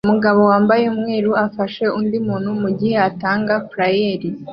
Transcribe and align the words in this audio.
Umugabo 0.07 0.41
wambaye 0.51 0.83
umweru 0.93 1.31
afashe 1.45 1.83
undi 1.99 2.17
muntu 2.27 2.49
mugihe 2.61 2.97
atanga 3.09 3.53
flayeri 3.69 4.29